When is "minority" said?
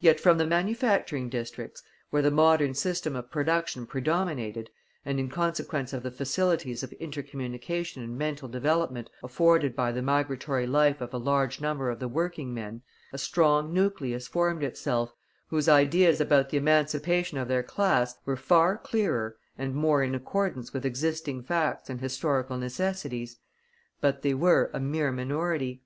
25.12-25.84